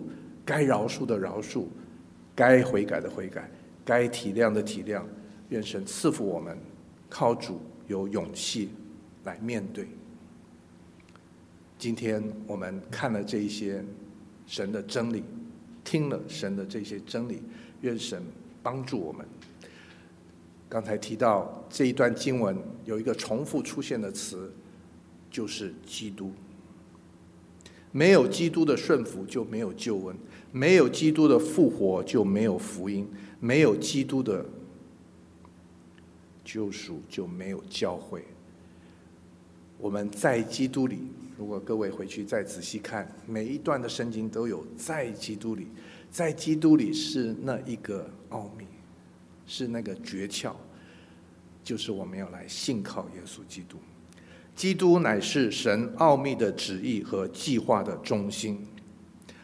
[0.46, 1.66] 该饶恕的饶恕，
[2.34, 3.52] 该悔改的悔改。
[3.84, 5.04] 该体谅的体谅，
[5.50, 6.58] 愿神赐福我们，
[7.10, 8.70] 靠主有勇气
[9.26, 9.86] 来面对。
[11.78, 13.84] 今天我们看了这一些
[14.48, 15.24] 神的真理，
[15.84, 17.42] 听了神的这些真理，
[17.82, 18.22] 愿神
[18.64, 19.26] 帮助我们。
[20.68, 24.52] 刚才提到这一段经文有一个重复出现的词，
[25.30, 26.32] 就是基督。
[27.92, 30.16] 没有基督的顺服，就没有救恩；
[30.52, 33.06] 没有基督的复活，就没有福音；
[33.40, 34.46] 没有基督的
[36.44, 38.26] 救赎，就没有教会。
[39.80, 45.68] 我们在基督里，如果各位回去再仔细看，每一段的圣经都有在基督里，
[46.10, 48.66] 在基督里是那一个奥秘，
[49.46, 50.54] 是那个诀窍，
[51.64, 53.78] 就是我们要来信靠耶稣基督。
[54.56, 58.66] 基督乃是神奥秘的旨意和计划的中心。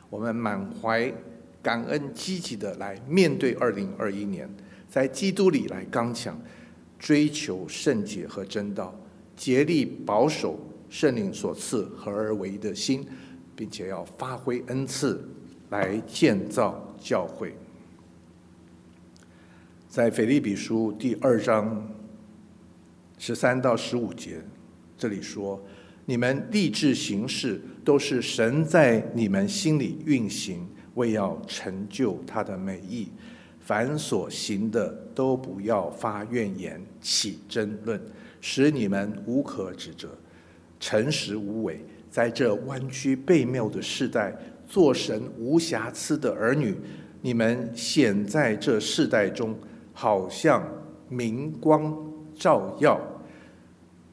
[0.10, 1.14] 我们满怀
[1.62, 4.50] 感恩，积极的来面对二零二一年，
[4.90, 6.40] 在基督里来刚强，
[6.98, 9.00] 追求圣洁和真道，
[9.36, 10.60] 竭力保守
[10.90, 13.06] 圣灵所赐合而为一的心，
[13.56, 15.28] 并且要发挥恩赐
[15.70, 17.56] 来建造教会。
[19.90, 21.88] 在腓立比书第二章
[23.18, 24.42] 十三到十五节。
[24.98, 25.62] 这里说，
[26.06, 33.10] 你们立志行事，都是神在你们心里运行，为要成就他的美意。
[33.60, 38.02] 凡所行的，都不要发怨言，起争论，
[38.46, 40.10] 使你们无可指责，
[40.78, 41.80] 诚实无伪，
[42.12, 44.36] 在这弯曲背谬的世代，
[44.68, 46.76] 做神无瑕疵的儿女。
[47.22, 49.58] 你们显在这世代中，
[49.94, 50.62] 好像
[51.08, 51.98] 明光
[52.36, 53.00] 照耀。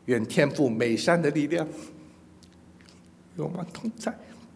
[0.04, 1.66] 愿天父美善的力量
[3.36, 4.16] 与我们同在。